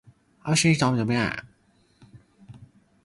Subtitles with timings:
[0.03, 0.13] 你
[0.49, 1.43] 有冇紙巾呀